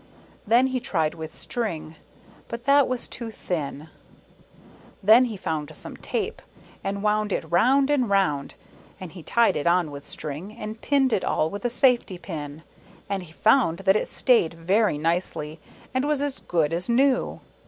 [0.47, 1.95] Then he tried with string,
[2.47, 3.87] but that was too thin.
[5.03, 6.41] Then he found some tape;
[6.83, 8.55] and he wound it round and round,
[8.99, 12.63] and he tied it on with string, and pinned it all with a safety pin;
[13.11, 15.59] and he found that it stayed very nicely,
[15.93, 17.39] and was as good as new.